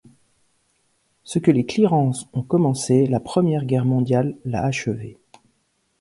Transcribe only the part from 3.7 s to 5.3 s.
mondiale l'a achevé.